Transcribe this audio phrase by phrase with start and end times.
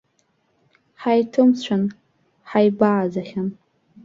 [1.01, 1.83] Ҳаиҭымцәан,
[2.49, 3.47] ҳаибааӡахьан.